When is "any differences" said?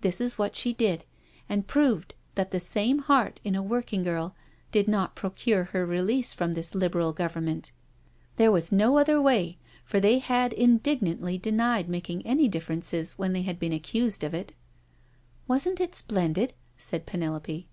12.24-13.18